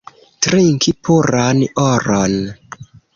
[0.45, 2.39] Trinki puran oron!